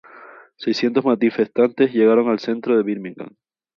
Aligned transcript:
Seiscientos 0.57 1.05
manifestantes 1.05 1.93
llegaron 1.93 2.27
al 2.29 2.39
centro 2.39 2.75
de 2.75 2.81
Birmingham. 2.81 3.35